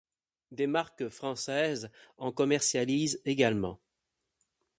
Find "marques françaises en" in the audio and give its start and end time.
0.65-2.31